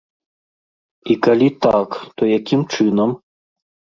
[1.13, 1.89] І калі так,
[2.21, 3.09] то якім чынам?